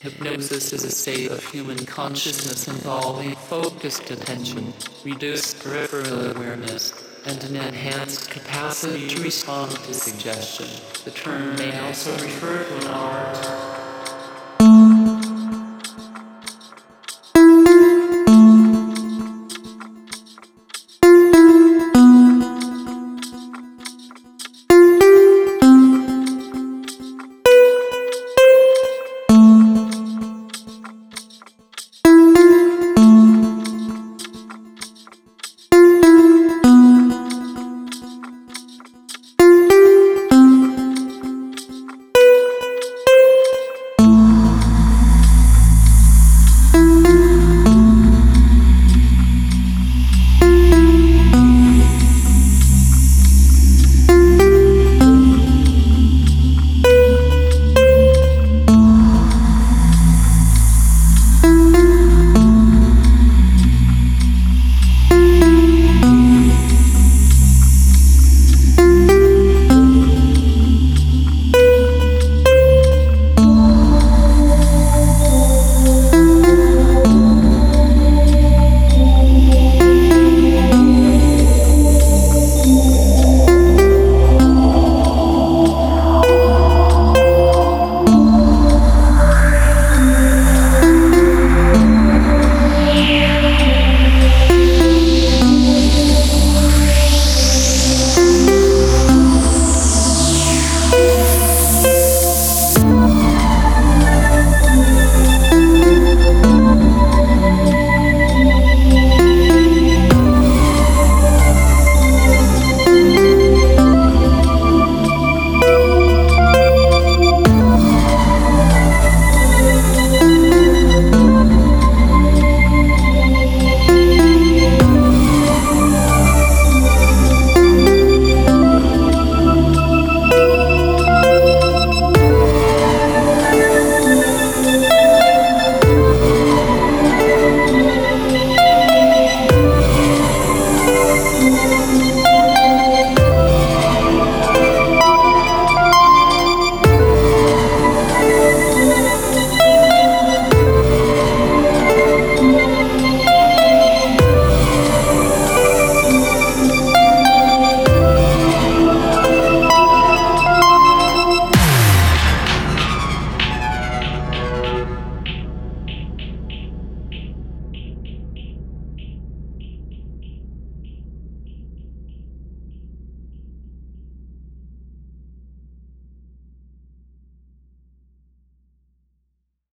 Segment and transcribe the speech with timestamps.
[0.00, 4.72] Hypnosis is a state of human consciousness involving focused attention,
[5.04, 6.92] reduced peripheral awareness,
[7.26, 10.68] and an enhanced capacity to respond to suggestion.
[11.04, 13.77] The term may also refer to an art